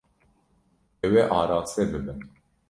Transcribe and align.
Ew 1.05 1.13
ê 1.21 1.23
araste 1.39 1.83
bibin. 1.91 2.19